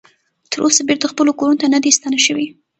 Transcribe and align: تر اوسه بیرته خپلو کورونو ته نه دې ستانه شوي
تر 0.51 0.59
اوسه 0.65 0.81
بیرته 0.87 1.05
خپلو 1.13 1.31
کورونو 1.39 1.59
ته 1.61 1.67
نه 1.73 1.79
دې 1.83 1.91
ستانه 1.97 2.19
شوي 2.25 2.47